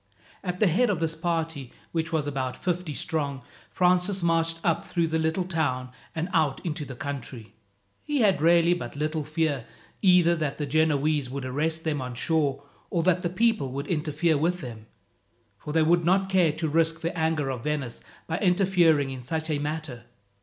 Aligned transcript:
At 0.43 0.59
the 0.59 0.65
head 0.65 0.89
of 0.89 0.99
this 0.99 1.13
party, 1.13 1.71
which 1.91 2.11
was 2.11 2.25
about 2.25 2.57
fifty 2.57 2.95
strong, 2.95 3.43
Francis 3.69 4.23
marched 4.23 4.57
up 4.63 4.83
through 4.83 5.05
the 5.05 5.19
little 5.19 5.43
town 5.43 5.91
and 6.15 6.27
out 6.33 6.59
into 6.65 6.83
the 6.85 6.95
country. 6.95 7.53
He 8.03 8.21
had 8.21 8.41
really 8.41 8.73
but 8.73 8.95
little 8.95 9.23
fear, 9.23 9.63
either 10.01 10.35
that 10.37 10.57
the 10.57 10.65
Genoese 10.65 11.29
would 11.29 11.45
arrest 11.45 11.83
them 11.83 12.01
on 12.01 12.15
shore, 12.15 12.63
or 12.89 13.03
that 13.03 13.21
the 13.21 13.29
people 13.29 13.71
would 13.73 13.85
interfere 13.85 14.39
with 14.39 14.61
them, 14.61 14.87
for 15.59 15.71
they 15.71 15.83
would 15.83 16.03
not 16.03 16.31
care 16.31 16.51
to 16.51 16.67
risk 16.67 17.01
the 17.01 17.15
anger 17.15 17.51
of 17.51 17.65
Venice 17.65 18.01
by 18.25 18.39
interfering 18.39 19.11
in 19.11 19.21
such 19.21 19.51
a 19.51 19.59
matter. 19.59 20.05